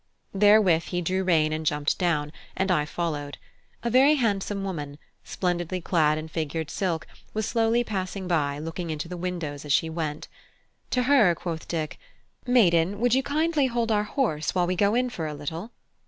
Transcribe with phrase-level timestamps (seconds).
[0.33, 3.37] Therewith he drew rein and jumped down, and I followed.
[3.83, 9.07] A very handsome woman, splendidly clad in figured silk, was slowly passing by, looking into
[9.07, 10.27] the windows as she went.
[10.89, 11.99] To her quoth Dick:
[12.47, 15.69] "Maiden, would you kindly hold our horse while we go in for a little?"